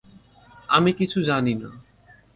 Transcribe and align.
আমি 0.69 0.91
কিছু 0.93 1.19
জানি 1.23 1.53
না। 1.55 1.69